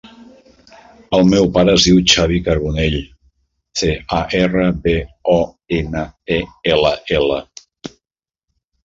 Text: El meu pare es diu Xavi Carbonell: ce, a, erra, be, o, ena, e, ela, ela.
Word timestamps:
El 1.17 1.25
meu 1.33 1.49
pare 1.57 1.73
es 1.79 1.83
diu 1.87 1.99
Xavi 2.13 2.39
Carbonell: 2.47 2.95
ce, 3.81 3.89
a, 4.21 4.21
erra, 4.39 4.65
be, 4.87 4.95
o, 5.35 5.37
ena, 5.81 6.03
e, 6.37 6.41
ela, 6.77 6.95
ela. 7.19 7.39